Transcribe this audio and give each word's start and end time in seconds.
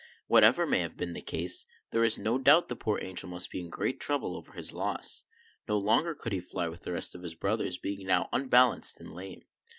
Whatever 0.25 0.65
may 0.65 0.79
have 0.79 0.97
been 0.97 1.13
the 1.13 1.21
cause, 1.21 1.67
there 1.91 2.03
is 2.03 2.17
no 2.17 2.39
doubt 2.39 2.69
the 2.69 2.75
poor 2.75 2.97
angel 3.03 3.29
must 3.29 3.51
be 3.51 3.59
in 3.59 3.69
great 3.69 3.99
trouble 3.99 4.35
over 4.35 4.53
his 4.53 4.73
loss. 4.73 5.25
No 5.67 5.77
longer 5.77 6.15
could 6.15 6.33
he 6.33 6.39
fly 6.39 6.67
with 6.67 6.79
the 6.81 6.91
rest 6.93 7.13
of 7.13 7.21
his 7.21 7.35
brothers, 7.35 7.77
being 7.77 8.07
now 8.07 8.27
unbalanced 8.33 8.99
and 8.99 9.13
lame. 9.13 9.43